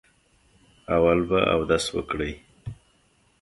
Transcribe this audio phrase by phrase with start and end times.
[0.95, 2.33] اول به اودس وکړئ.